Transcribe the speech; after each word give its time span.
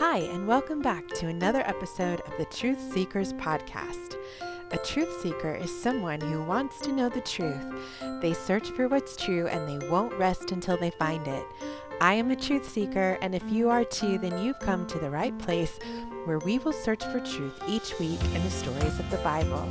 Hi, 0.00 0.18
and 0.18 0.46
welcome 0.46 0.80
back 0.80 1.08
to 1.08 1.26
another 1.26 1.62
episode 1.66 2.20
of 2.20 2.32
the 2.38 2.44
Truth 2.44 2.92
Seekers 2.92 3.32
Podcast. 3.32 4.14
A 4.70 4.78
truth 4.78 5.20
seeker 5.20 5.52
is 5.52 5.82
someone 5.82 6.20
who 6.20 6.40
wants 6.44 6.78
to 6.82 6.92
know 6.92 7.08
the 7.08 7.20
truth. 7.20 7.66
They 8.22 8.32
search 8.32 8.70
for 8.70 8.86
what's 8.86 9.16
true 9.16 9.48
and 9.48 9.68
they 9.68 9.88
won't 9.88 10.14
rest 10.14 10.52
until 10.52 10.76
they 10.76 10.90
find 10.90 11.26
it. 11.26 11.44
I 12.00 12.14
am 12.14 12.30
a 12.30 12.36
truth 12.36 12.70
seeker, 12.70 13.18
and 13.20 13.34
if 13.34 13.42
you 13.50 13.70
are 13.70 13.84
too, 13.84 14.18
then 14.18 14.40
you've 14.40 14.60
come 14.60 14.86
to 14.86 15.00
the 15.00 15.10
right 15.10 15.36
place 15.36 15.80
where 16.26 16.38
we 16.38 16.60
will 16.60 16.72
search 16.72 17.02
for 17.06 17.18
truth 17.18 17.60
each 17.66 17.98
week 17.98 18.22
in 18.22 18.44
the 18.44 18.50
stories 18.52 19.00
of 19.00 19.10
the 19.10 19.18
Bible. 19.18 19.68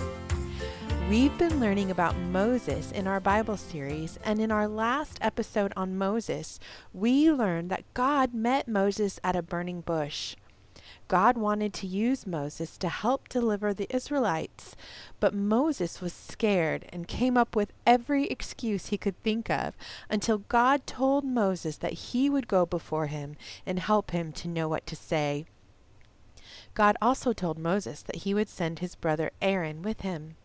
We've 1.09 1.37
been 1.37 1.61
learning 1.61 1.89
about 1.89 2.17
Moses 2.17 2.91
in 2.91 3.07
our 3.07 3.21
Bible 3.21 3.55
series, 3.55 4.19
and 4.25 4.41
in 4.41 4.51
our 4.51 4.67
last 4.67 5.17
episode 5.21 5.71
on 5.77 5.97
Moses, 5.97 6.59
we 6.91 7.31
learned 7.31 7.69
that 7.69 7.85
God 7.93 8.33
met 8.33 8.67
Moses 8.67 9.17
at 9.23 9.33
a 9.33 9.41
burning 9.41 9.79
bush. 9.79 10.35
God 11.07 11.37
wanted 11.37 11.73
to 11.75 11.87
use 11.87 12.27
Moses 12.27 12.77
to 12.79 12.89
help 12.89 13.29
deliver 13.29 13.73
the 13.73 13.87
Israelites, 13.89 14.75
but 15.21 15.33
Moses 15.33 16.01
was 16.01 16.11
scared 16.11 16.85
and 16.89 17.07
came 17.07 17.37
up 17.37 17.55
with 17.55 17.71
every 17.85 18.27
excuse 18.27 18.87
he 18.87 18.97
could 18.97 19.17
think 19.23 19.49
of 19.49 19.77
until 20.09 20.39
God 20.39 20.85
told 20.85 21.23
Moses 21.23 21.77
that 21.77 21.93
he 21.93 22.29
would 22.29 22.49
go 22.49 22.65
before 22.65 23.07
him 23.07 23.37
and 23.65 23.79
help 23.79 24.11
him 24.11 24.33
to 24.33 24.49
know 24.49 24.67
what 24.67 24.85
to 24.87 24.95
say. 24.97 25.45
God 26.73 26.97
also 27.01 27.31
told 27.31 27.57
Moses 27.57 28.01
that 28.01 28.17
he 28.17 28.33
would 28.33 28.49
send 28.49 28.79
his 28.79 28.95
brother 28.95 29.31
Aaron 29.41 29.81
with 29.81 30.01
him. 30.01 30.35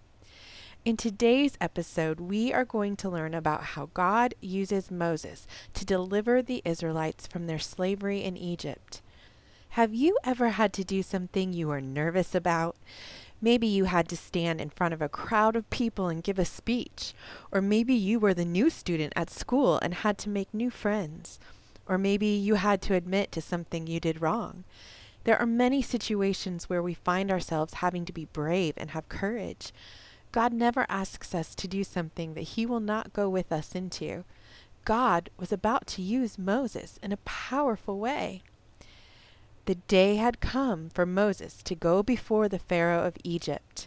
In 0.84 0.96
today's 0.96 1.56
episode, 1.60 2.18
we 2.18 2.52
are 2.52 2.64
going 2.64 2.96
to 2.96 3.08
learn 3.08 3.34
about 3.34 3.62
how 3.62 3.90
God 3.94 4.34
uses 4.40 4.90
Moses 4.90 5.46
to 5.74 5.84
deliver 5.84 6.42
the 6.42 6.60
Israelites 6.64 7.28
from 7.28 7.46
their 7.46 7.60
slavery 7.60 8.24
in 8.24 8.36
Egypt. 8.36 9.00
Have 9.70 9.94
you 9.94 10.18
ever 10.24 10.48
had 10.48 10.72
to 10.72 10.82
do 10.82 11.04
something 11.04 11.52
you 11.52 11.68
were 11.68 11.80
nervous 11.80 12.34
about? 12.34 12.74
Maybe 13.40 13.68
you 13.68 13.84
had 13.84 14.08
to 14.08 14.16
stand 14.16 14.60
in 14.60 14.70
front 14.70 14.92
of 14.92 15.00
a 15.00 15.08
crowd 15.08 15.54
of 15.54 15.70
people 15.70 16.08
and 16.08 16.20
give 16.20 16.40
a 16.40 16.44
speech. 16.44 17.14
Or 17.52 17.62
maybe 17.62 17.94
you 17.94 18.18
were 18.18 18.34
the 18.34 18.44
new 18.44 18.68
student 18.68 19.12
at 19.14 19.30
school 19.30 19.78
and 19.82 19.94
had 19.94 20.18
to 20.18 20.28
make 20.28 20.52
new 20.52 20.68
friends. 20.68 21.38
Or 21.86 21.96
maybe 21.96 22.26
you 22.26 22.56
had 22.56 22.82
to 22.82 22.94
admit 22.94 23.30
to 23.32 23.40
something 23.40 23.86
you 23.86 24.00
did 24.00 24.20
wrong. 24.20 24.64
There 25.22 25.38
are 25.38 25.46
many 25.46 25.80
situations 25.80 26.68
where 26.68 26.82
we 26.82 26.94
find 26.94 27.30
ourselves 27.30 27.74
having 27.74 28.04
to 28.06 28.12
be 28.12 28.24
brave 28.24 28.74
and 28.76 28.90
have 28.90 29.08
courage. 29.08 29.72
God 30.32 30.52
never 30.54 30.86
asks 30.88 31.34
us 31.34 31.54
to 31.54 31.68
do 31.68 31.84
something 31.84 32.34
that 32.34 32.40
He 32.42 32.64
will 32.64 32.80
not 32.80 33.12
go 33.12 33.28
with 33.28 33.52
us 33.52 33.74
into. 33.74 34.24
God 34.84 35.30
was 35.38 35.52
about 35.52 35.86
to 35.88 36.02
use 36.02 36.38
Moses 36.38 36.98
in 37.02 37.12
a 37.12 37.18
powerful 37.18 37.98
way. 37.98 38.42
The 39.66 39.76
day 39.76 40.16
had 40.16 40.40
come 40.40 40.88
for 40.88 41.06
Moses 41.06 41.62
to 41.62 41.74
go 41.74 42.02
before 42.02 42.48
the 42.48 42.58
Pharaoh 42.58 43.04
of 43.04 43.16
Egypt. 43.22 43.86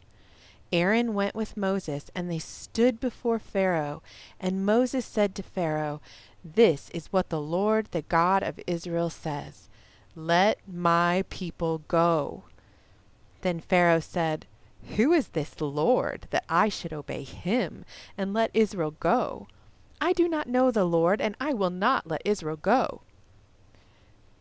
Aaron 0.72 1.14
went 1.14 1.36
with 1.36 1.58
Moses, 1.58 2.10
and 2.16 2.30
they 2.30 2.40
stood 2.40 3.00
before 3.00 3.40
Pharaoh. 3.40 4.02
And 4.40 4.66
Moses 4.66 5.06
said 5.06 5.36
to 5.36 5.44
Pharaoh, 5.44 6.00
This 6.44 6.90
is 6.92 7.12
what 7.12 7.30
the 7.30 7.42
Lord, 7.42 7.88
the 7.92 8.04
God 8.04 8.44
of 8.44 8.60
Israel, 8.68 9.10
says 9.10 9.68
Let 10.16 10.60
my 10.68 11.26
people 11.30 11.82
go. 11.88 12.44
Then 13.42 13.60
Pharaoh 13.60 14.00
said, 14.00 14.48
who 14.96 15.12
is 15.14 15.30
this 15.30 15.60
Lord 15.60 16.28
that 16.30 16.46
I 16.48 16.70
should 16.70 16.94
obey 16.94 17.24
him 17.24 17.86
and 18.18 18.34
let 18.34 18.52
Israel 18.54 18.92
go? 18.92 19.48
I 20.00 20.14
do 20.14 20.28
not 20.28 20.48
know 20.48 20.72
the 20.72 20.86
Lord, 20.86 21.22
and 21.22 21.36
I 21.40 21.54
will 21.54 21.70
not 21.70 22.08
let 22.08 22.22
Israel 22.24 22.58
go. 22.58 23.02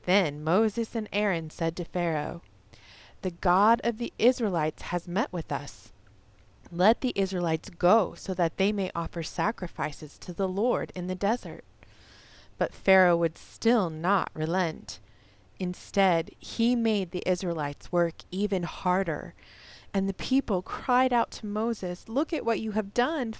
Then 0.04 0.44
Moses 0.44 0.94
and 0.94 1.08
Aaron 1.12 1.50
said 1.50 1.76
to 1.76 1.84
Pharaoh, 1.84 2.42
The 3.22 3.30
God 3.30 3.80
of 3.84 3.98
the 3.98 4.12
Israelites 4.18 4.82
has 4.84 5.08
met 5.08 5.32
with 5.32 5.50
us. 5.50 5.92
Let 6.70 7.00
the 7.00 7.12
Israelites 7.14 7.70
go, 7.70 8.14
so 8.14 8.34
that 8.34 8.56
they 8.56 8.72
may 8.72 8.90
offer 8.94 9.22
sacrifices 9.22 10.18
to 10.18 10.32
the 10.32 10.48
Lord 10.48 10.92
in 10.94 11.06
the 11.06 11.14
desert. 11.14 11.64
But 12.58 12.74
Pharaoh 12.74 13.16
would 13.16 13.38
still 13.38 13.90
not 13.90 14.30
relent. 14.34 15.00
Instead, 15.58 16.32
he 16.38 16.76
made 16.76 17.10
the 17.10 17.22
Israelites 17.26 17.90
work 17.90 18.14
even 18.30 18.64
harder 18.64 19.34
and 19.94 20.08
the 20.08 20.14
people 20.14 20.60
cried 20.60 21.12
out 21.12 21.30
to 21.30 21.46
Moses, 21.46 22.08
Look 22.08 22.32
at 22.32 22.44
what 22.44 22.58
you 22.58 22.72
have 22.72 22.92
done. 22.92 23.34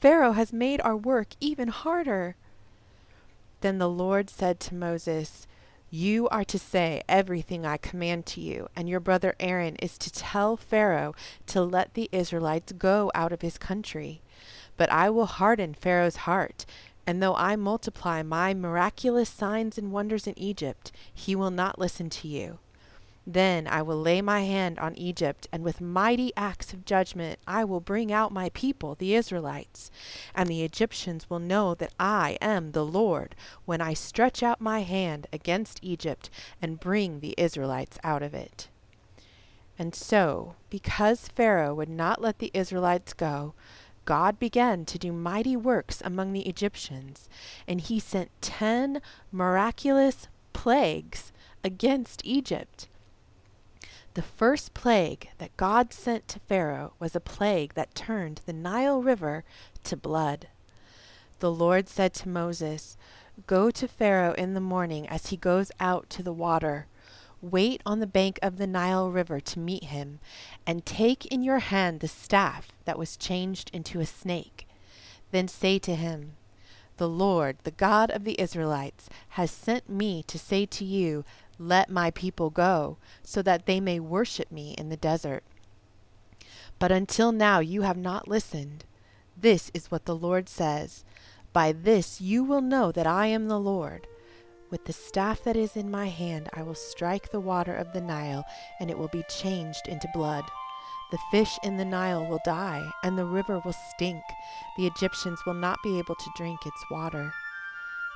Pharaoh 0.00 0.32
has 0.32 0.52
made 0.52 0.80
our 0.82 0.96
work 0.96 1.30
even 1.40 1.66
harder. 1.68 2.36
Then 3.60 3.78
the 3.78 3.88
Lord 3.88 4.30
said 4.30 4.60
to 4.60 4.74
Moses, 4.74 5.48
You 5.90 6.28
are 6.28 6.44
to 6.44 6.60
say 6.60 7.02
everything 7.08 7.66
I 7.66 7.76
command 7.76 8.24
to 8.26 8.40
you, 8.40 8.68
and 8.76 8.88
your 8.88 9.00
brother 9.00 9.34
Aaron 9.40 9.74
is 9.76 9.98
to 9.98 10.12
tell 10.12 10.56
Pharaoh 10.56 11.12
to 11.48 11.62
let 11.62 11.94
the 11.94 12.08
Israelites 12.12 12.72
go 12.72 13.10
out 13.12 13.32
of 13.32 13.42
his 13.42 13.58
country. 13.58 14.22
But 14.76 14.92
I 14.92 15.10
will 15.10 15.26
harden 15.26 15.74
Pharaoh's 15.74 16.16
heart, 16.16 16.66
and 17.04 17.20
though 17.20 17.34
I 17.34 17.56
multiply 17.56 18.22
my 18.22 18.54
miraculous 18.54 19.28
signs 19.28 19.76
and 19.76 19.90
wonders 19.90 20.28
in 20.28 20.38
Egypt, 20.38 20.92
he 21.12 21.34
will 21.34 21.50
not 21.50 21.80
listen 21.80 22.10
to 22.10 22.28
you. 22.28 22.58
Then 23.26 23.66
I 23.66 23.82
will 23.82 24.00
lay 24.00 24.22
my 24.22 24.42
hand 24.42 24.78
on 24.78 24.94
Egypt, 24.94 25.48
and 25.50 25.64
with 25.64 25.80
mighty 25.80 26.32
acts 26.36 26.72
of 26.72 26.84
judgment 26.84 27.40
I 27.44 27.64
will 27.64 27.80
bring 27.80 28.12
out 28.12 28.30
my 28.32 28.50
people, 28.50 28.94
the 28.94 29.16
Israelites. 29.16 29.90
And 30.32 30.48
the 30.48 30.62
Egyptians 30.62 31.28
will 31.28 31.40
know 31.40 31.74
that 31.74 31.92
I 31.98 32.38
am 32.40 32.70
the 32.70 32.84
Lord 32.84 33.34
when 33.64 33.80
I 33.80 33.94
stretch 33.94 34.44
out 34.44 34.60
my 34.60 34.82
hand 34.82 35.26
against 35.32 35.80
Egypt 35.82 36.30
and 36.62 36.78
bring 36.78 37.18
the 37.18 37.34
Israelites 37.36 37.98
out 38.04 38.22
of 38.22 38.32
it. 38.32 38.68
And 39.76 39.94
so, 39.94 40.54
because 40.70 41.28
Pharaoh 41.28 41.74
would 41.74 41.88
not 41.88 42.22
let 42.22 42.38
the 42.38 42.52
Israelites 42.54 43.12
go, 43.12 43.54
God 44.04 44.38
began 44.38 44.84
to 44.84 44.98
do 44.98 45.10
mighty 45.10 45.56
works 45.56 46.00
among 46.04 46.32
the 46.32 46.48
Egyptians, 46.48 47.28
and 47.66 47.80
he 47.80 47.98
sent 47.98 48.30
ten 48.40 49.02
miraculous 49.32 50.28
plagues 50.52 51.32
against 51.64 52.24
Egypt. 52.24 52.86
The 54.16 54.22
first 54.22 54.72
plague 54.72 55.28
that 55.36 55.58
God 55.58 55.92
sent 55.92 56.26
to 56.28 56.40
Pharaoh 56.40 56.94
was 56.98 57.14
a 57.14 57.20
plague 57.20 57.74
that 57.74 57.94
turned 57.94 58.40
the 58.46 58.52
Nile 58.54 59.02
River 59.02 59.44
to 59.84 59.94
blood. 59.94 60.48
The 61.40 61.50
Lord 61.50 61.86
said 61.86 62.14
to 62.14 62.28
Moses, 62.30 62.96
Go 63.46 63.70
to 63.70 63.86
Pharaoh 63.86 64.32
in 64.32 64.54
the 64.54 64.60
morning 64.62 65.06
as 65.06 65.26
he 65.26 65.36
goes 65.36 65.70
out 65.78 66.08
to 66.08 66.22
the 66.22 66.32
water. 66.32 66.86
Wait 67.42 67.82
on 67.84 68.00
the 68.00 68.06
bank 68.06 68.38
of 68.40 68.56
the 68.56 68.66
Nile 68.66 69.10
River 69.10 69.38
to 69.38 69.58
meet 69.58 69.84
him, 69.84 70.18
and 70.66 70.86
take 70.86 71.26
in 71.26 71.42
your 71.42 71.58
hand 71.58 72.00
the 72.00 72.08
staff 72.08 72.68
that 72.86 72.98
was 72.98 73.18
changed 73.18 73.70
into 73.74 74.00
a 74.00 74.06
snake. 74.06 74.66
Then 75.30 75.46
say 75.46 75.78
to 75.80 75.94
him, 75.94 76.36
The 76.96 77.06
Lord, 77.06 77.58
the 77.64 77.70
God 77.70 78.10
of 78.10 78.24
the 78.24 78.40
Israelites, 78.40 79.10
has 79.36 79.50
sent 79.50 79.90
me 79.90 80.22
to 80.22 80.38
say 80.38 80.64
to 80.64 80.86
you, 80.86 81.26
let 81.58 81.90
my 81.90 82.10
people 82.10 82.50
go, 82.50 82.98
so 83.22 83.42
that 83.42 83.66
they 83.66 83.80
may 83.80 84.00
worship 84.00 84.50
me 84.50 84.74
in 84.78 84.88
the 84.88 84.96
desert. 84.96 85.44
But 86.78 86.92
until 86.92 87.32
now 87.32 87.60
you 87.60 87.82
have 87.82 87.96
not 87.96 88.28
listened. 88.28 88.84
This 89.36 89.70
is 89.74 89.90
what 89.90 90.04
the 90.04 90.16
Lord 90.16 90.48
says 90.48 91.04
By 91.52 91.72
this 91.72 92.20
you 92.20 92.44
will 92.44 92.60
know 92.60 92.92
that 92.92 93.06
I 93.06 93.26
am 93.26 93.48
the 93.48 93.60
Lord. 93.60 94.06
With 94.68 94.84
the 94.84 94.92
staff 94.92 95.44
that 95.44 95.56
is 95.56 95.76
in 95.76 95.90
my 95.90 96.08
hand, 96.08 96.48
I 96.52 96.62
will 96.62 96.74
strike 96.74 97.30
the 97.30 97.40
water 97.40 97.74
of 97.74 97.92
the 97.92 98.00
Nile, 98.00 98.44
and 98.80 98.90
it 98.90 98.98
will 98.98 99.08
be 99.08 99.22
changed 99.28 99.86
into 99.86 100.08
blood. 100.12 100.44
The 101.12 101.18
fish 101.30 101.56
in 101.62 101.76
the 101.76 101.84
Nile 101.84 102.26
will 102.26 102.40
die, 102.44 102.84
and 103.04 103.16
the 103.16 103.24
river 103.24 103.60
will 103.64 103.76
stink. 103.94 104.22
The 104.76 104.88
Egyptians 104.88 105.40
will 105.46 105.54
not 105.54 105.78
be 105.84 105.98
able 105.98 106.16
to 106.16 106.30
drink 106.36 106.66
its 106.66 106.84
water. 106.90 107.32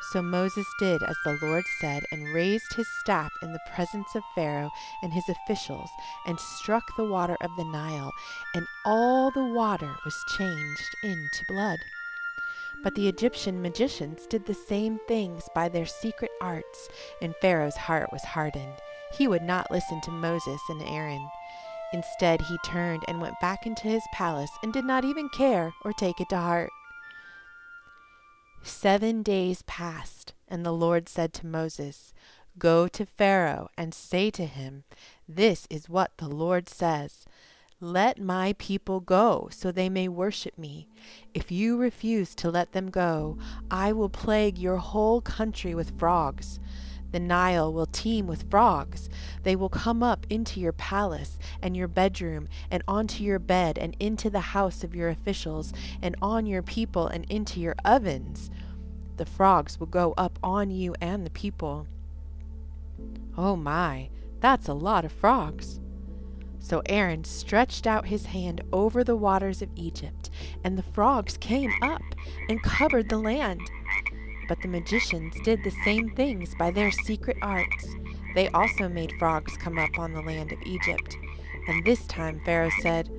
So 0.03 0.23
Moses 0.23 0.67
did 0.79 1.03
as 1.03 1.17
the 1.25 1.39
Lord 1.43 1.65
said, 1.81 2.05
and 2.11 2.35
raised 2.35 2.73
his 2.75 2.89
staff 2.89 3.31
in 3.43 3.53
the 3.53 3.61
presence 3.75 4.15
of 4.15 4.23
Pharaoh 4.35 4.71
and 5.03 5.13
his 5.13 5.29
officials, 5.29 5.91
and 6.27 6.41
struck 6.41 6.97
the 6.97 7.05
water 7.05 7.37
of 7.41 7.51
the 7.57 7.65
Nile, 7.65 8.13
and 8.55 8.67
all 8.85 9.31
the 9.31 9.45
water 9.45 9.95
was 10.05 10.25
changed 10.37 10.97
into 11.03 11.45
blood. 11.47 11.79
But 12.83 12.95
the 12.95 13.09
Egyptian 13.09 13.61
magicians 13.61 14.27
did 14.27 14.47
the 14.47 14.55
same 14.55 14.99
things 15.07 15.49
by 15.55 15.69
their 15.69 15.87
secret 15.87 16.31
arts, 16.41 16.89
and 17.21 17.35
Pharaoh's 17.43 17.77
heart 17.77 18.11
was 18.11 18.25
hardened. 18.25 18.81
He 19.13 19.29
would 19.29 19.43
not 19.43 19.71
listen 19.71 20.01
to 20.03 20.11
Moses 20.11 20.61
and 20.69 20.83
Aaron. 20.83 21.29
Instead, 21.93 22.41
he 22.41 22.57
turned 22.65 23.03
and 23.07 23.21
went 23.21 23.39
back 23.41 23.67
into 23.67 23.89
his 23.89 24.05
palace 24.15 24.51
and 24.63 24.73
did 24.73 24.85
not 24.85 25.05
even 25.05 25.29
care 25.29 25.75
or 25.85 25.93
take 25.93 26.21
it 26.21 26.29
to 26.31 26.39
heart. 26.39 26.71
Seven 28.83 29.23
days 29.23 29.61
passed, 29.67 30.33
and 30.49 30.65
the 30.65 30.73
Lord 30.73 31.07
said 31.07 31.35
to 31.35 31.47
Moses, 31.47 32.15
Go 32.59 32.89
to 32.89 33.05
Pharaoh 33.05 33.69
and 33.77 33.93
say 33.93 34.31
to 34.31 34.47
him, 34.47 34.85
This 35.29 35.67
is 35.69 35.91
what 35.91 36.17
the 36.17 36.29
Lord 36.29 36.67
says. 36.67 37.27
Let 37.79 38.19
my 38.19 38.55
people 38.57 39.01
go, 39.01 39.51
so 39.53 39.71
they 39.71 39.91
may 39.91 40.09
worship 40.09 40.57
me. 40.57 40.89
If 41.35 41.53
you 41.53 41.77
refuse 41.77 42.35
to 42.37 42.51
let 42.51 42.73
them 42.73 42.89
go, 42.89 43.37
I 43.71 43.93
will 43.93 44.09
plague 44.09 44.57
your 44.57 44.79
whole 44.79 45.21
country 45.21 45.75
with 45.75 45.99
frogs. 45.99 46.59
The 47.13 47.21
Nile 47.21 47.71
will 47.71 47.85
teem 47.85 48.27
with 48.27 48.49
frogs. 48.51 49.11
They 49.43 49.57
will 49.57 49.69
come 49.69 50.03
up 50.03 50.27
into 50.31 50.59
your 50.59 50.73
palace 50.73 51.39
and 51.61 51.77
your 51.77 51.89
bedroom, 51.89 52.49
and 52.71 52.83
onto 52.89 53.25
your 53.25 53.41
bed, 53.41 53.77
and 53.77 53.95
into 54.01 54.31
the 54.31 54.41
house 54.41 54.83
of 54.83 54.95
your 54.95 55.11
officials, 55.11 55.75
and 56.01 56.17
on 56.23 56.47
your 56.47 56.63
people, 56.63 57.09
and 57.09 57.27
into 57.29 57.61
your 57.61 57.75
ovens. 57.85 58.51
The 59.21 59.27
frogs 59.27 59.79
will 59.79 59.87
go 59.87 60.15
up 60.17 60.39
on 60.43 60.71
you 60.71 60.95
and 60.99 61.27
the 61.27 61.31
people. 61.31 61.87
Oh 63.37 63.55
my, 63.55 64.09
that's 64.41 64.67
a 64.67 64.73
lot 64.73 65.05
of 65.05 65.13
frogs. 65.13 65.79
So 66.59 66.81
Aaron 66.87 67.25
stretched 67.25 67.87
out 67.87 68.07
his 68.07 68.25
hand 68.25 68.63
over 68.73 69.05
the 69.05 69.17
waters 69.17 69.61
of 69.61 69.69
Egypt, 69.77 70.31
and 70.65 70.79
the 70.79 70.83
frogs 70.83 71.37
came 71.37 71.71
up 71.83 72.01
and 72.49 72.63
covered 72.63 73.11
the 73.11 73.19
land. 73.19 73.61
But 74.49 74.63
the 74.63 74.69
magicians 74.69 75.35
did 75.45 75.65
the 75.65 75.77
same 75.85 76.09
things 76.17 76.55
by 76.55 76.71
their 76.71 76.91
secret 76.91 77.37
arts. 77.43 77.95
They 78.35 78.49
also 78.49 78.89
made 78.89 79.13
frogs 79.19 79.55
come 79.59 79.79
up 79.79 79.99
on 79.99 80.15
the 80.15 80.23
land 80.23 80.51
of 80.51 80.63
Egypt. 80.63 81.19
And 81.69 81.85
this 81.85 82.07
time 82.07 82.41
Pharaoh 82.47 82.71
said, 82.81 83.11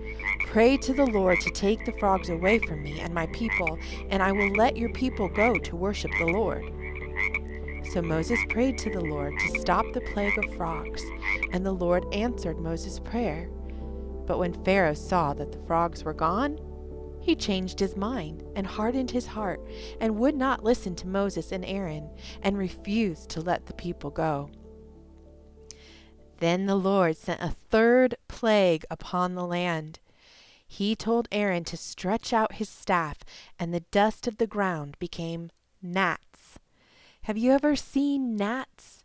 Pray 0.51 0.75
to 0.75 0.93
the 0.93 1.05
Lord 1.05 1.39
to 1.39 1.49
take 1.49 1.85
the 1.85 1.93
frogs 1.93 2.27
away 2.27 2.59
from 2.59 2.83
me 2.83 2.99
and 2.99 3.13
my 3.13 3.25
people, 3.27 3.79
and 4.09 4.21
I 4.21 4.33
will 4.33 4.51
let 4.51 4.75
your 4.75 4.91
people 4.91 5.29
go 5.29 5.55
to 5.55 5.75
worship 5.77 6.11
the 6.19 6.25
Lord. 6.25 6.65
So 7.93 8.01
Moses 8.01 8.37
prayed 8.49 8.77
to 8.79 8.89
the 8.89 8.99
Lord 8.99 9.33
to 9.39 9.59
stop 9.61 9.85
the 9.93 10.01
plague 10.01 10.37
of 10.37 10.53
frogs, 10.57 11.01
and 11.53 11.65
the 11.65 11.71
Lord 11.71 12.03
answered 12.11 12.59
Moses' 12.59 12.99
prayer. 12.99 13.49
But 14.27 14.39
when 14.39 14.61
Pharaoh 14.65 14.93
saw 14.93 15.33
that 15.35 15.53
the 15.53 15.65
frogs 15.67 16.03
were 16.03 16.13
gone, 16.13 16.59
he 17.21 17.33
changed 17.33 17.79
his 17.79 17.95
mind 17.95 18.43
and 18.53 18.67
hardened 18.67 19.11
his 19.11 19.27
heart 19.27 19.65
and 20.01 20.19
would 20.19 20.35
not 20.35 20.65
listen 20.65 20.95
to 20.95 21.07
Moses 21.07 21.53
and 21.53 21.63
Aaron 21.63 22.09
and 22.41 22.57
refused 22.57 23.29
to 23.29 23.39
let 23.39 23.67
the 23.67 23.73
people 23.73 24.09
go. 24.09 24.49
Then 26.39 26.65
the 26.65 26.75
Lord 26.75 27.15
sent 27.15 27.39
a 27.39 27.55
third 27.69 28.15
plague 28.27 28.83
upon 28.91 29.35
the 29.35 29.47
land. 29.47 29.99
He 30.73 30.95
told 30.95 31.27
Aaron 31.33 31.65
to 31.65 31.75
stretch 31.75 32.31
out 32.31 32.53
his 32.53 32.69
staff, 32.69 33.25
and 33.59 33.73
the 33.73 33.81
dust 33.91 34.25
of 34.25 34.37
the 34.37 34.47
ground 34.47 34.95
became 34.99 35.51
gnats. 35.81 36.59
Have 37.23 37.37
you 37.37 37.51
ever 37.51 37.75
seen 37.75 38.37
gnats? 38.37 39.03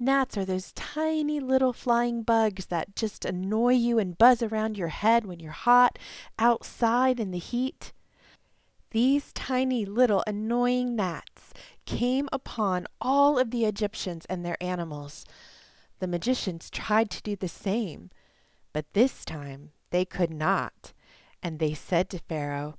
Gnats 0.00 0.38
are 0.38 0.46
those 0.46 0.72
tiny 0.72 1.38
little 1.38 1.74
flying 1.74 2.22
bugs 2.22 2.64
that 2.66 2.96
just 2.96 3.26
annoy 3.26 3.74
you 3.74 3.98
and 3.98 4.16
buzz 4.16 4.42
around 4.42 4.78
your 4.78 4.88
head 4.88 5.26
when 5.26 5.38
you're 5.38 5.52
hot 5.52 5.98
outside 6.38 7.20
in 7.20 7.30
the 7.30 7.38
heat. 7.38 7.92
These 8.90 9.34
tiny 9.34 9.84
little 9.84 10.24
annoying 10.26 10.96
gnats 10.96 11.52
came 11.84 12.26
upon 12.32 12.86
all 13.02 13.38
of 13.38 13.50
the 13.50 13.66
Egyptians 13.66 14.24
and 14.30 14.46
their 14.46 14.60
animals. 14.62 15.26
The 15.98 16.08
magicians 16.08 16.70
tried 16.70 17.10
to 17.10 17.22
do 17.22 17.36
the 17.36 17.48
same, 17.48 18.08
but 18.72 18.94
this 18.94 19.26
time 19.26 19.72
they 19.90 20.06
could 20.06 20.30
not. 20.30 20.94
And 21.42 21.58
they 21.58 21.74
said 21.74 22.08
to 22.10 22.18
Pharaoh, 22.18 22.76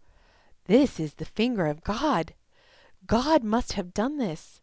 This 0.65 0.99
is 0.99 1.15
the 1.15 1.25
finger 1.25 1.67
of 1.67 1.83
God. 1.83 2.33
God 3.05 3.43
must 3.43 3.73
have 3.73 3.93
done 3.93 4.17
this. 4.17 4.61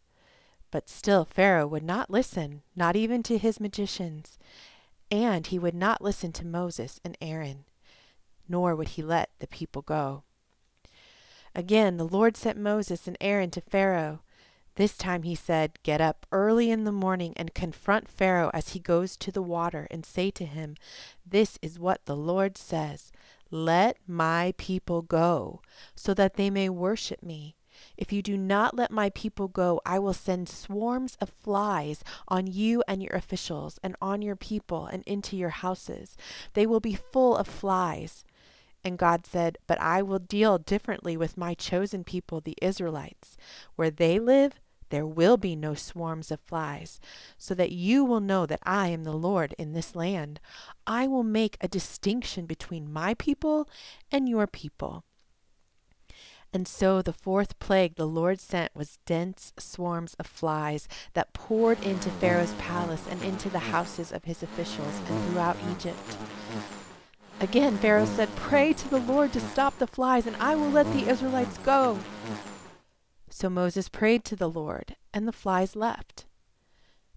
But 0.71 0.89
still 0.89 1.25
Pharaoh 1.25 1.67
would 1.67 1.83
not 1.83 2.09
listen, 2.09 2.61
not 2.75 2.95
even 2.95 3.23
to 3.23 3.37
his 3.37 3.59
magicians, 3.59 4.39
and 5.11 5.45
he 5.45 5.59
would 5.59 5.75
not 5.75 6.01
listen 6.01 6.31
to 6.33 6.45
Moses 6.45 7.01
and 7.03 7.17
Aaron, 7.21 7.65
nor 8.47 8.75
would 8.75 8.89
he 8.89 9.03
let 9.03 9.29
the 9.39 9.47
people 9.47 9.81
go. 9.81 10.23
Again 11.53 11.97
the 11.97 12.07
Lord 12.07 12.37
sent 12.37 12.57
Moses 12.57 13.07
and 13.07 13.17
Aaron 13.19 13.51
to 13.51 13.61
Pharaoh. 13.61 14.21
This 14.75 14.95
time 14.95 15.23
he 15.23 15.35
said, 15.35 15.77
Get 15.83 15.99
up 15.99 16.25
early 16.31 16.71
in 16.71 16.85
the 16.85 16.93
morning 16.93 17.33
and 17.35 17.53
confront 17.53 18.07
Pharaoh 18.07 18.49
as 18.53 18.69
he 18.69 18.79
goes 18.79 19.17
to 19.17 19.31
the 19.31 19.41
water, 19.41 19.85
and 19.91 20.05
say 20.05 20.31
to 20.31 20.45
him, 20.45 20.77
This 21.25 21.59
is 21.61 21.77
what 21.77 22.05
the 22.05 22.15
Lord 22.15 22.57
says 22.57 23.11
Let 23.51 23.97
my 24.07 24.53
people 24.57 25.01
go, 25.01 25.61
so 25.93 26.13
that 26.13 26.35
they 26.35 26.49
may 26.49 26.69
worship 26.69 27.21
me. 27.21 27.57
If 27.97 28.13
you 28.13 28.21
do 28.21 28.37
not 28.37 28.75
let 28.75 28.91
my 28.91 29.09
people 29.09 29.47
go, 29.47 29.81
I 29.85 29.99
will 29.99 30.13
send 30.13 30.47
swarms 30.47 31.17
of 31.19 31.29
flies 31.29 32.03
on 32.27 32.47
you 32.47 32.83
and 32.87 33.03
your 33.03 33.13
officials, 33.13 33.79
and 33.83 33.95
on 34.01 34.21
your 34.21 34.35
people, 34.35 34.85
and 34.85 35.03
into 35.03 35.35
your 35.35 35.49
houses. 35.49 36.15
They 36.53 36.65
will 36.65 36.79
be 36.79 36.95
full 36.95 37.35
of 37.35 37.47
flies. 37.47 38.23
And 38.83 38.97
God 38.97 39.25
said, 39.25 39.57
But 39.67 39.79
I 39.79 40.01
will 40.01 40.19
deal 40.19 40.57
differently 40.57 41.15
with 41.17 41.37
my 41.37 41.53
chosen 41.53 42.03
people, 42.03 42.41
the 42.41 42.57
Israelites. 42.61 43.37
Where 43.75 43.91
they 43.91 44.17
live, 44.17 44.59
there 44.91 45.07
will 45.07 45.37
be 45.37 45.55
no 45.55 45.73
swarms 45.73 46.29
of 46.29 46.39
flies, 46.41 46.99
so 47.37 47.55
that 47.55 47.71
you 47.71 48.05
will 48.05 48.19
know 48.19 48.45
that 48.45 48.59
I 48.63 48.89
am 48.89 49.03
the 49.03 49.11
Lord 49.13 49.55
in 49.57 49.73
this 49.73 49.95
land. 49.95 50.39
I 50.85 51.07
will 51.07 51.23
make 51.23 51.57
a 51.59 51.67
distinction 51.67 52.45
between 52.45 52.93
my 52.93 53.15
people 53.15 53.67
and 54.11 54.29
your 54.29 54.45
people. 54.45 55.03
And 56.53 56.67
so 56.67 57.01
the 57.01 57.13
fourth 57.13 57.57
plague 57.59 57.95
the 57.95 58.05
Lord 58.05 58.41
sent 58.41 58.75
was 58.75 58.99
dense 59.05 59.53
swarms 59.57 60.15
of 60.19 60.27
flies 60.27 60.89
that 61.13 61.33
poured 61.33 61.81
into 61.81 62.09
Pharaoh's 62.09 62.53
palace 62.55 63.07
and 63.09 63.23
into 63.23 63.49
the 63.49 63.59
houses 63.59 64.11
of 64.11 64.25
his 64.25 64.43
officials 64.43 64.99
and 65.07 65.25
throughout 65.25 65.55
Egypt. 65.71 66.17
Again, 67.39 67.77
Pharaoh 67.77 68.05
said, 68.05 68.35
Pray 68.35 68.73
to 68.73 68.89
the 68.89 68.99
Lord 68.99 69.31
to 69.33 69.39
stop 69.39 69.79
the 69.79 69.87
flies, 69.87 70.27
and 70.27 70.35
I 70.35 70.55
will 70.55 70.69
let 70.69 70.85
the 70.93 71.09
Israelites 71.09 71.57
go. 71.59 71.97
So 73.33 73.49
Moses 73.49 73.87
prayed 73.87 74.25
to 74.25 74.35
the 74.35 74.49
Lord, 74.49 74.97
and 75.13 75.25
the 75.25 75.31
flies 75.31 75.73
left. 75.73 76.25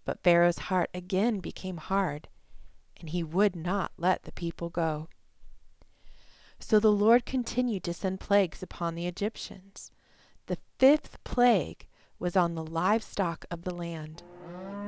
But 0.05 0.23
Pharaoh's 0.23 0.59
heart 0.71 0.89
again 0.95 1.41
became 1.41 1.79
hard, 1.79 2.29
and 3.01 3.11
he 3.11 3.25
would 3.25 3.57
not 3.57 3.91
let 3.99 4.23
the 4.23 4.33
people 4.33 4.71
go. 4.71 5.09
So 6.61 6.79
the 6.79 6.93
Lord 6.93 7.27
continued 7.27 7.83
to 7.85 7.93
send 7.93 8.21
plagues 8.21 8.63
upon 8.63 8.95
the 8.95 9.09
Egyptians. 9.09 9.91
The 10.47 10.59
fifth 10.79 11.19
plague 11.25 11.89
was 12.21 12.37
on 12.37 12.55
the 12.55 12.65
livestock 12.65 13.45
of 13.51 13.63
the 13.63 13.75
land. 13.75 14.23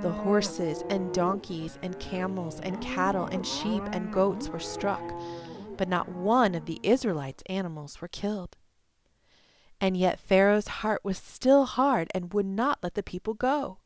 The 0.02 0.12
horses 0.12 0.84
and 0.88 1.12
donkeys 1.12 1.76
and 1.82 1.98
camels 1.98 2.60
and 2.60 2.80
cattle 2.80 3.26
and 3.26 3.44
sheep 3.44 3.82
and 3.92 4.12
goats 4.12 4.48
were 4.48 4.60
struck, 4.60 5.02
but 5.76 5.88
not 5.88 6.08
one 6.08 6.54
of 6.54 6.66
the 6.66 6.78
Israelites' 6.84 7.42
animals 7.46 8.00
were 8.00 8.08
killed. 8.08 8.56
And 9.80 9.96
yet 9.96 10.18
Pharaoh's 10.18 10.68
heart 10.68 11.04
was 11.04 11.18
still 11.18 11.66
hard 11.66 12.08
and 12.14 12.32
would 12.32 12.46
not 12.46 12.78
let 12.82 12.94
the 12.94 13.02
people 13.02 13.34
go. 13.34 13.78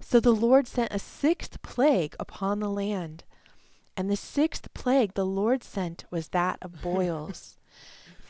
So 0.00 0.20
the 0.20 0.34
Lord 0.34 0.66
sent 0.66 0.92
a 0.92 0.98
sixth 0.98 1.60
plague 1.62 2.16
upon 2.18 2.60
the 2.60 2.70
land 2.70 3.24
and 3.98 4.08
the 4.08 4.16
sixth 4.16 4.72
plague 4.74 5.14
the 5.14 5.26
Lord 5.26 5.64
sent 5.64 6.04
was 6.08 6.28
that 6.28 6.58
of 6.62 6.80
boils. 6.82 7.58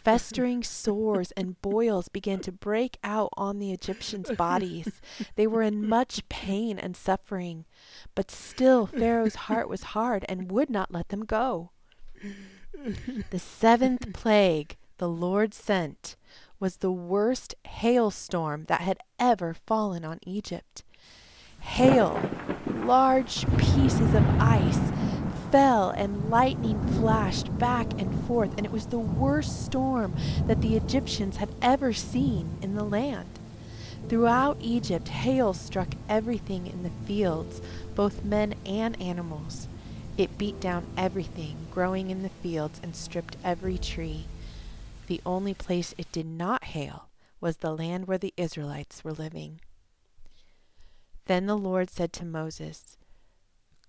Festering 0.03 0.63
sores 0.63 1.31
and 1.33 1.61
boils 1.61 2.09
began 2.09 2.41
to 2.41 2.51
break 2.51 2.97
out 3.05 3.29
on 3.37 3.59
the 3.59 3.73
Egyptians' 3.73 4.31
bodies. 4.31 5.03
They 5.37 5.47
were 5.47 5.61
in 5.61 5.87
much 5.87 6.27
pain 6.31 6.79
and 6.79 6.97
suffering, 6.97 7.67
but 8.15 8.31
still 8.31 8.87
Pharaoh's 8.87 9.35
heart 9.35 9.69
was 9.69 9.93
hard 9.93 10.25
and 10.27 10.51
would 10.51 10.71
not 10.71 10.91
let 10.91 11.11
them 11.11 11.27
go. 11.27 11.73
The 13.31 13.39
seventh 13.39 14.15
plague 14.15 14.79
the 14.99 15.09
Lord 15.09 15.55
sent 15.55 16.17
was 16.61 16.77
the 16.77 16.93
worst 16.93 17.55
hailstorm 17.65 18.65
that 18.67 18.81
had 18.81 18.99
ever 19.19 19.55
fallen 19.55 20.05
on 20.05 20.19
Egypt. 20.27 20.83
Hail, 21.61 22.21
large 22.85 23.47
pieces 23.57 24.15
of 24.15 24.25
ice 24.41 24.93
fell 25.51 25.91
and 25.91 26.29
lightning 26.29 26.81
flashed 26.95 27.57
back 27.59 27.93
and 27.93 28.27
forth, 28.27 28.57
and 28.57 28.67
it 28.67 28.73
was 28.73 28.87
the 28.87 28.99
worst 28.99 29.65
storm 29.65 30.15
that 30.47 30.61
the 30.61 30.77
Egyptians 30.77 31.37
had 31.37 31.55
ever 31.63 31.93
seen 31.93 32.59
in 32.61 32.75
the 32.75 32.85
land. 32.85 33.29
Throughout 34.09 34.57
Egypt, 34.61 35.09
hail 35.09 35.55
struck 35.55 35.89
everything 36.09 36.67
in 36.67 36.83
the 36.83 37.07
fields, 37.07 37.61
both 37.95 38.25
men 38.25 38.55
and 38.67 39.01
animals. 39.01 39.69
It 40.17 40.39
beat 40.39 40.61
down 40.61 40.87
everything 40.97 41.57
growing 41.71 42.11
in 42.11 42.23
the 42.23 42.29
fields 42.29 42.81
and 42.83 42.97
stripped 42.97 43.37
every 43.45 43.79
tree. 43.79 44.27
The 45.09 45.23
only 45.25 45.55
place 45.55 45.95
it 45.97 46.13
did 46.13 46.27
not 46.27 46.65
hail 46.65 47.09
was 47.41 47.57
the 47.57 47.75
land 47.75 48.07
where 48.07 48.19
the 48.19 48.35
Israelites 48.37 49.03
were 49.03 49.13
living. 49.13 49.59
Then 51.25 51.47
the 51.47 51.57
Lord 51.57 51.89
said 51.89 52.13
to 52.15 52.27
Moses, 52.27 52.99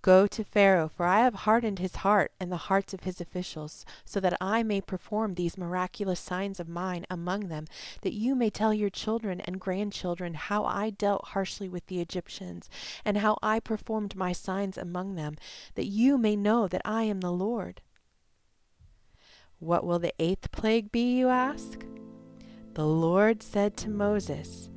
Go 0.01 0.27
to 0.27 0.45
Pharaoh, 0.45 0.87
for 0.87 1.05
I 1.05 1.19
have 1.19 1.43
hardened 1.43 1.79
his 1.79 1.97
heart 2.07 2.31
and 2.39 2.49
the 2.49 2.69
hearts 2.71 2.93
of 2.93 3.03
his 3.03 3.19
officials, 3.19 3.85
so 4.05 4.21
that 4.21 4.37
I 4.39 4.63
may 4.63 4.79
perform 4.79 5.33
these 5.33 5.57
miraculous 5.57 6.21
signs 6.21 6.57
of 6.57 6.69
mine 6.69 7.05
among 7.09 7.49
them, 7.49 7.65
that 8.01 8.13
you 8.13 8.33
may 8.33 8.49
tell 8.49 8.73
your 8.73 8.89
children 8.89 9.41
and 9.41 9.59
grandchildren 9.59 10.35
how 10.35 10.63
I 10.63 10.89
dealt 10.89 11.25
harshly 11.29 11.67
with 11.67 11.85
the 11.87 11.99
Egyptians, 11.99 12.69
and 13.03 13.17
how 13.17 13.37
I 13.43 13.59
performed 13.59 14.15
my 14.15 14.31
signs 14.31 14.77
among 14.77 15.15
them, 15.15 15.35
that 15.75 15.87
you 15.87 16.17
may 16.17 16.37
know 16.37 16.69
that 16.69 16.81
I 16.85 17.03
am 17.03 17.19
the 17.19 17.33
Lord. 17.33 17.81
What 19.59 19.85
will 19.85 19.99
the 19.99 20.13
eighth 20.19 20.51
plague 20.51 20.89
be, 20.89 21.17
you 21.17 21.27
ask? 21.27 21.85
The 22.75 22.85
Lord 22.85 23.43
said 23.43 23.75
to 23.77 23.89
Moses, 23.89 24.69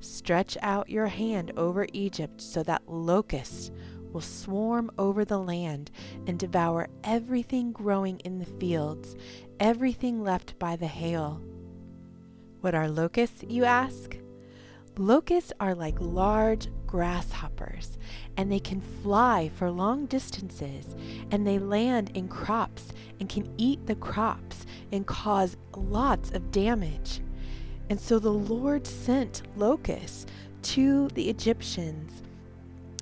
Stretch 0.00 0.58
out 0.60 0.90
your 0.90 1.06
hand 1.06 1.52
over 1.56 1.86
Egypt 1.92 2.40
so 2.40 2.64
that 2.64 2.88
locusts 2.88 3.70
will 4.12 4.20
swarm 4.20 4.90
over 4.98 5.24
the 5.24 5.38
land 5.38 5.92
and 6.26 6.36
devour 6.36 6.88
everything 7.04 7.70
growing 7.70 8.18
in 8.20 8.40
the 8.40 8.44
fields, 8.44 9.14
everything 9.60 10.22
left 10.22 10.58
by 10.58 10.74
the 10.74 10.88
hail. 10.88 11.40
What 12.60 12.74
are 12.74 12.88
locusts, 12.88 13.44
you 13.48 13.64
ask? 13.64 14.16
Locusts 14.96 15.52
are 15.60 15.74
like 15.74 15.96
large 16.00 16.68
grasshoppers, 16.86 17.98
and 18.36 18.50
they 18.50 18.60
can 18.60 18.80
fly 18.80 19.50
for 19.56 19.70
long 19.70 20.06
distances, 20.06 20.94
and 21.30 21.46
they 21.46 21.58
land 21.58 22.10
in 22.14 22.28
crops 22.28 22.92
and 23.20 23.28
can 23.28 23.52
eat 23.56 23.86
the 23.86 23.94
crops 23.94 24.66
and 24.92 25.06
cause 25.06 25.56
lots 25.76 26.30
of 26.30 26.50
damage. 26.50 27.20
And 27.90 28.00
so 28.00 28.18
the 28.18 28.32
Lord 28.32 28.86
sent 28.86 29.42
locusts 29.56 30.26
to 30.62 31.08
the 31.08 31.28
Egyptians. 31.28 32.22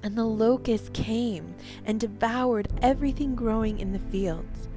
And 0.02 0.19
the 0.19 0.25
locusts 0.25 0.90
came 0.92 1.54
and 1.85 2.00
devoured 2.00 2.69
everything 2.83 3.35
growing 3.37 3.78
in 3.78 3.92
the 3.92 4.00
fields. 4.00 4.69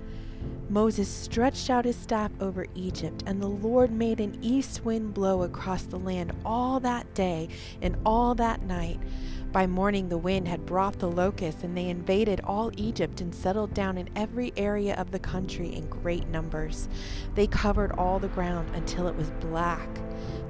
Moses 0.70 1.08
stretched 1.08 1.70
out 1.70 1.86
his 1.86 1.96
staff 1.96 2.32
over 2.42 2.66
Egypt, 2.74 3.24
and 3.28 3.40
the 3.40 3.48
Lord 3.48 3.92
made 3.92 4.20
an 4.20 4.38
east 4.42 4.84
wind 4.84 5.14
blow 5.14 5.44
across 5.44 5.84
the 5.84 6.00
land 6.00 6.34
all 6.44 6.80
that 6.80 7.14
day 7.14 7.50
and 7.84 7.96
all 8.04 8.34
that 8.36 8.64
night. 8.64 9.00
By 9.52 9.68
morning, 9.68 10.10
the 10.10 10.18
wind 10.18 10.48
had 10.48 10.66
brought 10.66 10.98
the 10.98 11.10
locusts, 11.10 11.64
and 11.64 11.78
they 11.78 11.88
invaded 11.88 12.42
all 12.44 12.72
Egypt 12.78 13.22
and 13.22 13.34
settled 13.34 13.76
down 13.76 13.98
in 13.98 14.10
every 14.16 14.52
area 14.58 14.96
of 14.96 15.12
the 15.12 15.20
country 15.20 15.74
in 15.74 15.88
great 15.88 16.28
numbers. 16.30 16.90
They 17.36 17.46
covered 17.46 17.92
all 17.92 18.18
the 18.18 18.28
ground 18.30 18.76
until 18.76 19.08
it 19.08 19.16
was 19.16 19.30
black. 19.40 19.88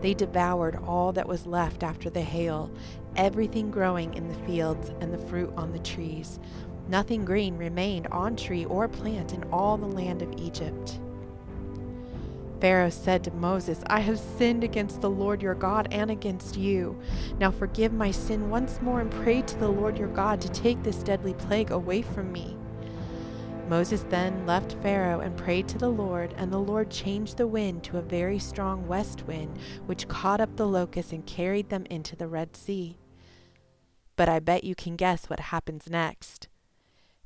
They 0.02 0.14
devoured 0.14 0.78
all 0.78 1.12
that 1.12 1.28
was 1.28 1.46
left 1.46 1.84
after 1.84 2.10
the 2.10 2.22
hail, 2.22 2.72
everything 3.18 3.70
growing 3.70 4.14
in 4.14 4.30
the 4.30 4.46
fields 4.46 4.92
and 5.02 5.14
the 5.14 5.28
fruit 5.28 5.54
on 5.58 5.72
the 5.74 5.80
trees. 5.80 6.40
Nothing 6.88 7.26
green 7.26 7.58
remained 7.58 8.08
on 8.08 8.36
tree 8.36 8.66
or 8.66 8.88
plant 8.88 9.34
in 9.34 9.44
all 9.52 9.78
the 9.78 9.88
land 9.88 10.22
of 10.22 10.34
Egypt. 10.38 11.00
Pharaoh 12.62 12.90
said 12.90 13.24
to 13.24 13.32
Moses, 13.32 13.84
I 13.88 14.00
have 14.00 14.20
sinned 14.20 14.64
against 14.64 15.02
the 15.02 15.10
Lord 15.10 15.42
your 15.42 15.56
God 15.56 15.88
and 15.92 16.10
against 16.10 16.56
you. 16.56 17.00
Now 17.40 17.52
forgive 17.52 17.92
my 17.92 18.12
sin 18.12 18.50
once 18.50 18.82
more 18.82 19.02
and 19.02 19.12
pray 19.12 19.42
to 19.42 19.58
the 19.58 19.68
Lord 19.68 19.98
your 19.98 20.08
God 20.08 20.40
to 20.42 20.50
take 20.50 20.82
this 20.82 21.04
deadly 21.04 21.34
plague 21.34 21.72
away 21.72 22.02
from 22.02 22.32
me. 22.32 22.58
Moses 23.68 24.06
then 24.10 24.46
left 24.46 24.78
Pharaoh 24.84 25.22
and 25.22 25.36
prayed 25.36 25.68
to 25.70 25.78
the 25.78 25.90
Lord, 25.90 26.34
and 26.38 26.54
the 26.54 26.60
Lord 26.60 26.92
changed 26.92 27.38
the 27.38 27.48
wind 27.48 27.84
to 27.86 27.98
a 27.98 28.02
very 28.02 28.38
strong 28.38 28.88
west 28.88 29.24
wind, 29.24 29.58
which 29.88 30.08
caught 30.08 30.40
up 30.40 30.56
the 30.56 30.68
locusts 30.68 31.12
and 31.12 31.26
carried 31.26 31.70
them 31.70 31.86
into 31.90 32.16
the 32.16 32.28
Red 32.28 32.56
Sea. 32.56 32.98
But 34.16 34.30
I 34.30 34.40
bet 34.40 34.64
you 34.64 34.76
can 34.76 34.96
guess 34.96 35.30
what 35.30 35.40
happens 35.40 35.90
next. 35.90 36.48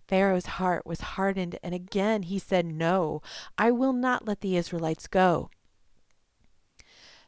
Pharaoh's 0.09 0.47
heart 0.47 0.87
was 0.87 1.01
hardened, 1.01 1.59
and 1.61 1.75
again 1.75 2.23
he 2.23 2.39
said, 2.39 2.65
No, 2.65 3.21
I 3.59 3.69
will 3.69 3.93
not 3.93 4.27
let 4.27 4.41
the 4.41 4.57
Israelites 4.57 5.05
go. 5.05 5.51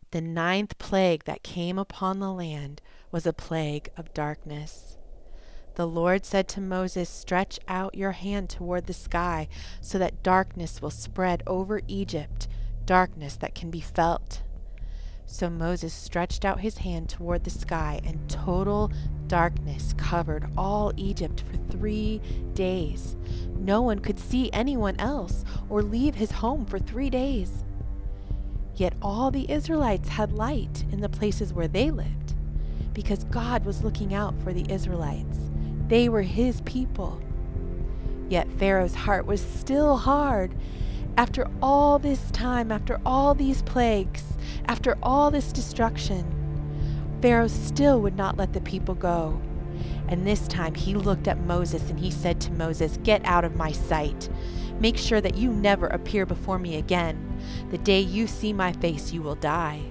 The 0.09 0.19
ninth 0.19 0.79
plague 0.79 1.25
that 1.25 1.43
came 1.43 1.77
upon 1.77 2.17
the 2.17 2.33
land 2.33 2.81
was 3.11 3.27
a 3.27 3.33
plague 3.33 3.91
of 3.95 4.15
darkness. 4.15 4.97
The 5.75 5.85
Lord 5.85 6.25
said 6.25 6.47
to 6.49 6.59
Moses, 6.59 7.07
Stretch 7.07 7.59
out 7.67 7.93
your 7.93 8.13
hand 8.13 8.49
toward 8.49 8.87
the 8.87 8.93
sky, 8.93 9.47
so 9.79 9.99
that 9.99 10.23
darkness 10.23 10.81
will 10.81 10.89
spread 10.89 11.43
over 11.45 11.81
Egypt, 11.87 12.47
darkness 12.85 13.35
that 13.35 13.53
can 13.53 13.69
be 13.69 13.81
felt. 13.81 14.41
So 15.31 15.49
Moses 15.49 15.93
stretched 15.93 16.43
out 16.43 16.59
his 16.59 16.79
hand 16.79 17.07
toward 17.07 17.45
the 17.45 17.49
sky, 17.49 18.01
and 18.03 18.29
total 18.29 18.91
darkness 19.27 19.95
covered 19.97 20.45
all 20.57 20.91
Egypt 20.97 21.45
for 21.49 21.55
three 21.71 22.21
days. 22.53 23.15
No 23.57 23.81
one 23.81 23.99
could 23.99 24.19
see 24.19 24.51
anyone 24.51 24.97
else 24.99 25.45
or 25.69 25.81
leave 25.81 26.15
his 26.15 26.31
home 26.31 26.65
for 26.65 26.79
three 26.79 27.09
days. 27.09 27.63
Yet 28.75 28.93
all 29.01 29.31
the 29.31 29.49
Israelites 29.49 30.09
had 30.09 30.33
light 30.33 30.83
in 30.91 30.99
the 30.99 31.09
places 31.09 31.53
where 31.53 31.69
they 31.69 31.91
lived, 31.91 32.35
because 32.93 33.23
God 33.23 33.63
was 33.63 33.85
looking 33.85 34.13
out 34.13 34.35
for 34.43 34.51
the 34.51 34.69
Israelites. 34.69 35.49
They 35.87 36.09
were 36.09 36.23
his 36.23 36.59
people. 36.61 37.21
Yet 38.27 38.51
Pharaoh's 38.59 38.95
heart 38.95 39.25
was 39.25 39.41
still 39.41 39.95
hard 39.95 40.53
after 41.17 41.47
all 41.61 41.99
this 41.99 42.31
time, 42.31 42.71
after 42.71 42.99
all 43.05 43.33
these 43.33 43.61
plagues, 43.63 44.23
after 44.65 44.97
all 45.03 45.31
this 45.31 45.51
destruction, 45.51 46.37
Pharaoh 47.21 47.47
still 47.47 48.01
would 48.01 48.15
not 48.15 48.37
let 48.37 48.53
the 48.53 48.61
people 48.61 48.95
go. 48.95 49.39
And 50.07 50.25
this 50.25 50.47
time 50.47 50.75
he 50.75 50.95
looked 50.95 51.27
at 51.27 51.45
Moses 51.45 51.89
and 51.89 51.99
he 51.99 52.11
said 52.11 52.41
to 52.41 52.51
Moses, 52.51 52.97
Get 53.03 53.23
out 53.25 53.45
of 53.45 53.55
my 53.55 53.71
sight. 53.71 54.29
Make 54.79 54.97
sure 54.97 55.21
that 55.21 55.37
you 55.37 55.51
never 55.53 55.87
appear 55.87 56.25
before 56.25 56.59
me 56.59 56.75
again. 56.75 57.39
The 57.69 57.77
day 57.77 57.99
you 57.99 58.27
see 58.27 58.51
my 58.51 58.73
face, 58.73 59.11
you 59.13 59.21
will 59.21 59.35
die. 59.35 59.81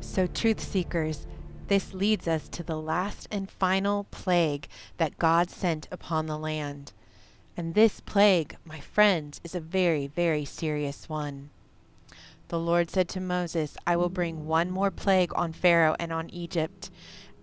So, 0.00 0.26
truth 0.26 0.60
seekers, 0.60 1.26
this 1.68 1.94
leads 1.94 2.28
us 2.28 2.48
to 2.50 2.62
the 2.62 2.76
last 2.76 3.26
and 3.30 3.50
final 3.50 4.04
plague 4.10 4.68
that 4.98 5.18
God 5.18 5.50
sent 5.50 5.88
upon 5.90 6.26
the 6.26 6.36
land. 6.36 6.92
And 7.56 7.74
this 7.74 8.00
plague, 8.00 8.56
my 8.64 8.80
friends, 8.80 9.40
is 9.44 9.54
a 9.54 9.60
very, 9.60 10.08
very 10.08 10.44
serious 10.44 11.08
one. 11.08 11.50
The 12.48 12.58
Lord 12.58 12.90
said 12.90 13.08
to 13.10 13.20
Moses, 13.20 13.76
I 13.86 13.96
will 13.96 14.08
bring 14.08 14.46
one 14.46 14.70
more 14.70 14.90
plague 14.90 15.32
on 15.36 15.52
Pharaoh 15.52 15.94
and 16.00 16.12
on 16.12 16.30
Egypt. 16.30 16.90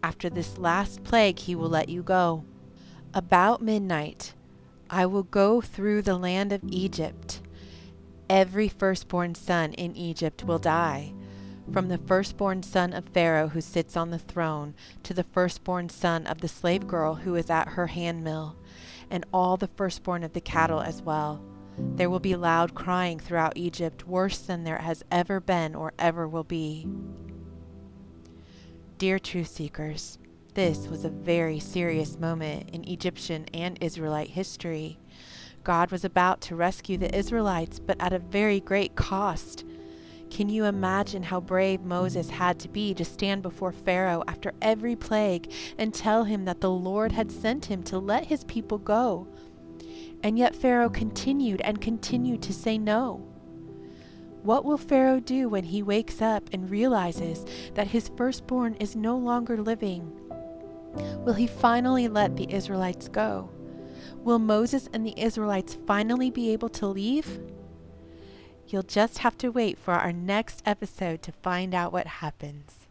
After 0.03 0.29
this 0.29 0.57
last 0.57 1.03
plague, 1.03 1.39
he 1.39 1.55
will 1.55 1.69
let 1.69 1.87
you 1.87 2.03
go. 2.03 2.43
About 3.13 3.61
midnight, 3.61 4.33
I 4.89 5.05
will 5.05 5.23
go 5.23 5.61
through 5.61 6.01
the 6.01 6.17
land 6.17 6.51
of 6.51 6.61
Egypt. 6.67 7.41
Every 8.29 8.67
firstborn 8.67 9.35
son 9.35 9.73
in 9.73 9.95
Egypt 9.95 10.43
will 10.43 10.59
die, 10.59 11.13
from 11.71 11.87
the 11.87 11.97
firstborn 11.97 12.63
son 12.63 12.91
of 12.91 13.05
Pharaoh 13.05 13.49
who 13.49 13.61
sits 13.61 13.95
on 13.95 14.09
the 14.09 14.19
throne 14.19 14.73
to 15.03 15.13
the 15.13 15.23
firstborn 15.23 15.87
son 15.87 16.27
of 16.27 16.41
the 16.41 16.47
slave 16.49 16.87
girl 16.87 17.15
who 17.15 17.35
is 17.35 17.49
at 17.49 17.69
her 17.69 17.87
handmill 17.87 18.55
and 19.11 19.25
all 19.31 19.57
the 19.57 19.67
firstborn 19.67 20.23
of 20.23 20.33
the 20.33 20.41
cattle 20.41 20.81
as 20.81 21.01
well. 21.01 21.43
There 21.77 22.09
will 22.09 22.19
be 22.19 22.35
loud 22.35 22.73
crying 22.73 23.19
throughout 23.19 23.57
Egypt, 23.57 24.07
worse 24.07 24.39
than 24.39 24.63
there 24.63 24.79
has 24.79 25.03
ever 25.11 25.39
been 25.39 25.75
or 25.75 25.93
ever 25.99 26.27
will 26.27 26.43
be. 26.43 26.87
Dear 28.97 29.19
truth 29.19 29.47
seekers, 29.47 30.17
this 30.53 30.87
was 30.87 31.05
a 31.05 31.09
very 31.09 31.59
serious 31.59 32.19
moment 32.19 32.69
in 32.71 32.87
Egyptian 32.87 33.45
and 33.53 33.77
Israelite 33.81 34.29
history. 34.29 34.99
God 35.63 35.91
was 35.91 36.03
about 36.03 36.41
to 36.41 36.55
rescue 36.55 36.97
the 36.97 37.15
Israelites, 37.15 37.79
but 37.79 37.97
at 37.99 38.13
a 38.13 38.19
very 38.19 38.59
great 38.59 38.95
cost. 38.95 39.65
Can 40.41 40.49
you 40.49 40.65
imagine 40.65 41.21
how 41.21 41.39
brave 41.39 41.83
Moses 41.83 42.31
had 42.31 42.57
to 42.61 42.67
be 42.67 42.95
to 42.95 43.05
stand 43.05 43.43
before 43.43 43.71
Pharaoh 43.71 44.23
after 44.27 44.53
every 44.59 44.95
plague 44.95 45.53
and 45.77 45.93
tell 45.93 46.23
him 46.23 46.45
that 46.45 46.61
the 46.61 46.69
Lord 46.71 47.11
had 47.11 47.31
sent 47.31 47.65
him 47.65 47.83
to 47.83 47.99
let 47.99 48.25
his 48.25 48.43
people 48.45 48.79
go? 48.79 49.27
And 50.23 50.39
yet 50.39 50.55
Pharaoh 50.55 50.89
continued 50.89 51.61
and 51.61 51.79
continued 51.79 52.41
to 52.41 52.55
say 52.55 52.79
no. 52.79 53.17
What 54.41 54.65
will 54.65 54.79
Pharaoh 54.79 55.19
do 55.19 55.47
when 55.47 55.65
he 55.65 55.83
wakes 55.83 56.23
up 56.23 56.49
and 56.51 56.71
realizes 56.71 57.45
that 57.75 57.89
his 57.89 58.09
firstborn 58.17 58.73
is 58.79 58.95
no 58.95 59.17
longer 59.17 59.61
living? 59.61 60.11
Will 61.23 61.35
he 61.35 61.45
finally 61.45 62.07
let 62.07 62.35
the 62.35 62.51
Israelites 62.51 63.07
go? 63.07 63.51
Will 64.23 64.39
Moses 64.39 64.89
and 64.91 65.05
the 65.05 65.13
Israelites 65.21 65.77
finally 65.85 66.31
be 66.31 66.49
able 66.49 66.69
to 66.69 66.87
leave? 66.87 67.39
You'll 68.71 68.83
just 68.83 69.19
have 69.19 69.37
to 69.39 69.51
wait 69.51 69.77
for 69.77 69.93
our 69.93 70.13
next 70.13 70.61
episode 70.65 71.21
to 71.23 71.33
find 71.33 71.73
out 71.73 71.91
what 71.91 72.07
happens. 72.07 72.87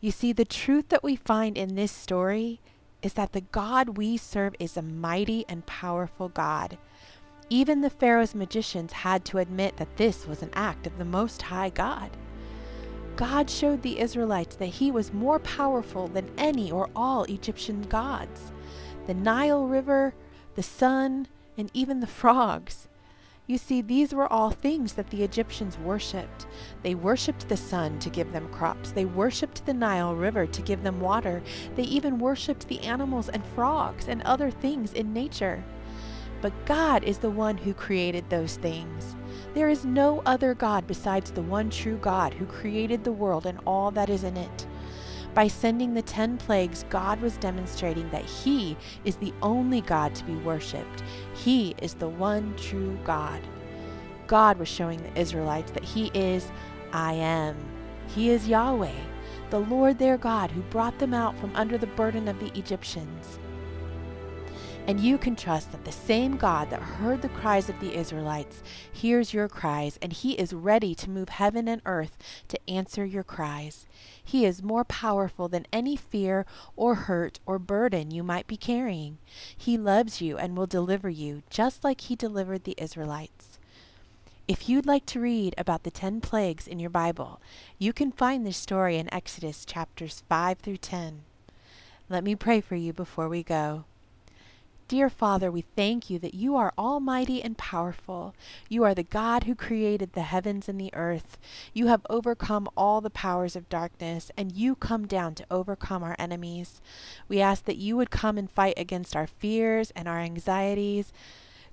You 0.00 0.10
see, 0.10 0.32
the 0.32 0.46
truth 0.46 0.88
that 0.88 1.04
we 1.04 1.14
find 1.14 1.58
in 1.58 1.74
this 1.74 1.92
story 1.92 2.60
is 3.02 3.12
that 3.14 3.32
the 3.32 3.42
God 3.42 3.98
we 3.98 4.16
serve 4.16 4.54
is 4.58 4.76
a 4.76 4.82
mighty 4.82 5.44
and 5.46 5.66
powerful 5.66 6.30
God. 6.30 6.78
Even 7.50 7.82
the 7.82 7.90
Pharaoh's 7.90 8.34
magicians 8.34 8.92
had 8.92 9.24
to 9.26 9.38
admit 9.38 9.76
that 9.76 9.96
this 9.98 10.26
was 10.26 10.42
an 10.42 10.50
act 10.54 10.86
of 10.86 10.96
the 10.96 11.04
Most 11.04 11.42
High 11.42 11.70
God. 11.70 12.10
God 13.14 13.50
showed 13.50 13.82
the 13.82 14.00
Israelites 14.00 14.56
that 14.56 14.66
he 14.66 14.90
was 14.90 15.12
more 15.12 15.38
powerful 15.38 16.08
than 16.08 16.30
any 16.38 16.70
or 16.70 16.88
all 16.96 17.24
Egyptian 17.24 17.82
gods 17.82 18.52
the 19.06 19.14
Nile 19.14 19.66
River, 19.66 20.14
the 20.56 20.62
sun, 20.62 21.28
and 21.56 21.70
even 21.72 22.00
the 22.00 22.06
frogs. 22.08 22.88
You 23.48 23.58
see, 23.58 23.80
these 23.80 24.12
were 24.12 24.32
all 24.32 24.50
things 24.50 24.94
that 24.94 25.10
the 25.10 25.22
Egyptians 25.22 25.78
worshipped. 25.78 26.46
They 26.82 26.96
worshipped 26.96 27.48
the 27.48 27.56
sun 27.56 28.00
to 28.00 28.10
give 28.10 28.32
them 28.32 28.48
crops. 28.48 28.90
They 28.90 29.04
worshipped 29.04 29.64
the 29.64 29.74
Nile 29.74 30.16
River 30.16 30.46
to 30.46 30.62
give 30.62 30.82
them 30.82 31.00
water. 31.00 31.42
They 31.76 31.84
even 31.84 32.18
worshipped 32.18 32.66
the 32.66 32.80
animals 32.80 33.28
and 33.28 33.44
frogs 33.54 34.08
and 34.08 34.20
other 34.22 34.50
things 34.50 34.92
in 34.92 35.12
nature. 35.12 35.62
But 36.42 36.66
God 36.66 37.04
is 37.04 37.18
the 37.18 37.30
one 37.30 37.56
who 37.56 37.72
created 37.72 38.28
those 38.28 38.56
things. 38.56 39.14
There 39.54 39.68
is 39.68 39.84
no 39.84 40.22
other 40.26 40.52
God 40.52 40.86
besides 40.88 41.30
the 41.30 41.42
one 41.42 41.70
true 41.70 41.98
God 41.98 42.34
who 42.34 42.46
created 42.46 43.04
the 43.04 43.12
world 43.12 43.46
and 43.46 43.60
all 43.64 43.92
that 43.92 44.10
is 44.10 44.24
in 44.24 44.36
it. 44.36 44.66
By 45.36 45.48
sending 45.48 45.92
the 45.92 46.00
ten 46.00 46.38
plagues, 46.38 46.86
God 46.88 47.20
was 47.20 47.36
demonstrating 47.36 48.08
that 48.08 48.24
He 48.24 48.74
is 49.04 49.16
the 49.16 49.34
only 49.42 49.82
God 49.82 50.14
to 50.14 50.24
be 50.24 50.34
worshiped. 50.36 51.02
He 51.34 51.74
is 51.82 51.92
the 51.92 52.08
one 52.08 52.56
true 52.56 52.98
God. 53.04 53.42
God 54.28 54.58
was 54.58 54.66
showing 54.66 55.02
the 55.02 55.20
Israelites 55.20 55.72
that 55.72 55.84
He 55.84 56.10
is 56.14 56.50
I 56.90 57.12
am. 57.12 57.54
He 58.08 58.30
is 58.30 58.48
Yahweh, 58.48 58.98
the 59.50 59.60
Lord 59.60 59.98
their 59.98 60.16
God, 60.16 60.50
who 60.50 60.62
brought 60.62 60.98
them 60.98 61.12
out 61.12 61.38
from 61.38 61.54
under 61.54 61.76
the 61.76 61.86
burden 61.88 62.28
of 62.28 62.40
the 62.40 62.58
Egyptians. 62.58 63.38
And 64.86 65.00
you 65.00 65.18
can 65.18 65.34
trust 65.34 65.72
that 65.72 65.84
the 65.84 65.90
same 65.90 66.36
God 66.36 66.70
that 66.70 66.80
heard 66.80 67.20
the 67.20 67.28
cries 67.28 67.68
of 67.68 67.80
the 67.80 67.96
Israelites 67.96 68.62
hears 68.92 69.34
your 69.34 69.48
cries, 69.48 69.98
and 70.00 70.12
He 70.12 70.34
is 70.34 70.52
ready 70.52 70.94
to 70.94 71.10
move 71.10 71.28
heaven 71.28 71.66
and 71.66 71.82
earth 71.84 72.16
to 72.46 72.70
answer 72.70 73.04
your 73.04 73.24
cries. 73.24 73.86
He 74.22 74.44
is 74.44 74.62
more 74.62 74.84
powerful 74.84 75.48
than 75.48 75.66
any 75.72 75.96
fear 75.96 76.46
or 76.76 76.94
hurt 76.94 77.40
or 77.46 77.58
burden 77.58 78.12
you 78.12 78.22
might 78.22 78.46
be 78.46 78.56
carrying. 78.56 79.18
He 79.56 79.76
loves 79.76 80.20
you 80.20 80.38
and 80.38 80.56
will 80.56 80.68
deliver 80.68 81.10
you, 81.10 81.42
just 81.50 81.82
like 81.82 82.02
He 82.02 82.14
delivered 82.14 82.62
the 82.62 82.76
Israelites. 82.78 83.58
If 84.46 84.68
you'd 84.68 84.86
like 84.86 85.06
to 85.06 85.20
read 85.20 85.56
about 85.58 85.82
the 85.82 85.90
ten 85.90 86.20
plagues 86.20 86.68
in 86.68 86.78
your 86.78 86.90
Bible, 86.90 87.40
you 87.76 87.92
can 87.92 88.12
find 88.12 88.46
this 88.46 88.56
story 88.56 88.98
in 88.98 89.12
Exodus 89.12 89.64
chapters 89.64 90.22
5 90.28 90.60
through 90.60 90.76
10. 90.76 91.22
Let 92.08 92.22
me 92.22 92.36
pray 92.36 92.60
for 92.60 92.76
you 92.76 92.92
before 92.92 93.28
we 93.28 93.42
go. 93.42 93.84
Dear 94.88 95.10
Father, 95.10 95.50
we 95.50 95.62
thank 95.62 96.08
you 96.10 96.20
that 96.20 96.34
you 96.34 96.54
are 96.54 96.72
almighty 96.78 97.42
and 97.42 97.58
powerful. 97.58 98.36
You 98.68 98.84
are 98.84 98.94
the 98.94 99.02
God 99.02 99.42
who 99.42 99.56
created 99.56 100.12
the 100.12 100.22
heavens 100.22 100.68
and 100.68 100.80
the 100.80 100.94
earth. 100.94 101.38
You 101.74 101.88
have 101.88 102.06
overcome 102.08 102.68
all 102.76 103.00
the 103.00 103.10
powers 103.10 103.56
of 103.56 103.68
darkness, 103.68 104.30
and 104.36 104.52
you 104.52 104.76
come 104.76 105.08
down 105.08 105.34
to 105.36 105.46
overcome 105.50 106.04
our 106.04 106.14
enemies. 106.20 106.80
We 107.26 107.40
ask 107.40 107.64
that 107.64 107.78
you 107.78 107.96
would 107.96 108.12
come 108.12 108.38
and 108.38 108.48
fight 108.48 108.74
against 108.76 109.16
our 109.16 109.26
fears 109.26 109.90
and 109.96 110.06
our 110.06 110.20
anxieties. 110.20 111.12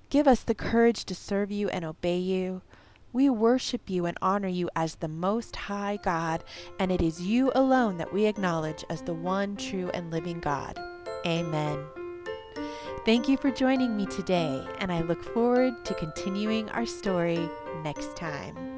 Give 0.09 0.27
us 0.27 0.41
the 0.41 0.55
courage 0.55 1.05
to 1.05 1.13
serve 1.13 1.51
you 1.51 1.69
and 1.69 1.85
obey 1.85 2.17
you. 2.17 2.63
We 3.11 3.29
worship 3.29 3.91
you 3.91 4.07
and 4.07 4.17
honor 4.23 4.47
you 4.47 4.71
as 4.75 4.95
the 4.95 5.07
Most 5.07 5.55
High 5.55 5.99
God, 6.01 6.43
and 6.79 6.91
it 6.91 7.03
is 7.03 7.21
you 7.21 7.51
alone 7.53 7.97
that 7.99 8.11
we 8.11 8.25
acknowledge 8.25 8.83
as 8.89 9.03
the 9.03 9.13
one 9.13 9.55
true 9.55 9.91
and 9.93 10.09
living 10.09 10.39
God. 10.39 10.79
Amen. 11.27 12.02
Thank 13.05 13.27
you 13.27 13.35
for 13.35 13.51
joining 13.51 13.97
me 13.97 14.05
today, 14.05 14.65
and 14.79 14.89
I 14.89 15.01
look 15.01 15.21
forward 15.21 15.83
to 15.83 15.93
continuing 15.93 16.69
our 16.69 16.85
story 16.85 17.49
next 17.83 18.15
time. 18.15 18.72